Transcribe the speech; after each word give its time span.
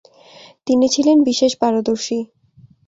তিনি 0.67 0.85
ছিলেন 0.93 1.17
বিশেষ 1.29 1.51
পারদর্শী। 1.61 2.17